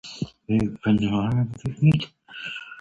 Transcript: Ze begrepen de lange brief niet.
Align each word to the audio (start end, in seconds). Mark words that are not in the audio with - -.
Ze 0.45 0.55
begrepen 0.57 0.95
de 0.95 1.09
lange 1.09 1.45
brief 1.45 1.79
niet. 1.81 2.11